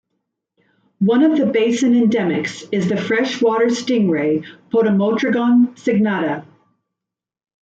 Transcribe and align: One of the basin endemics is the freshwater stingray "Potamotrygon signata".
One 1.01 1.21
of 1.21 1.37
the 1.37 1.45
basin 1.45 1.93
endemics 1.93 2.67
is 2.71 2.89
the 2.89 2.97
freshwater 2.97 3.67
stingray 3.67 4.43
"Potamotrygon 4.73 5.75
signata". 5.75 6.43